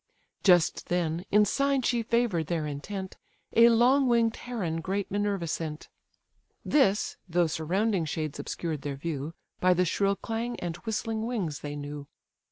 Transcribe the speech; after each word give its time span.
Just 0.43 0.87
then, 0.87 1.25
in 1.29 1.45
sign 1.45 1.83
she 1.83 2.01
favour'd 2.01 2.47
their 2.47 2.65
intent, 2.65 3.17
A 3.53 3.69
long 3.69 4.07
wing'd 4.07 4.35
heron 4.35 4.81
great 4.81 5.11
Minerva 5.11 5.45
sent: 5.45 5.89
This, 6.65 7.17
though 7.29 7.45
surrounding 7.45 8.05
shades 8.05 8.39
obscured 8.39 8.81
their 8.81 8.95
view, 8.95 9.35
By 9.59 9.75
the 9.75 9.85
shrill 9.85 10.15
clang 10.15 10.59
and 10.59 10.75
whistling 10.77 11.27
wings 11.27 11.59
they 11.59 11.75
knew. 11.75 12.07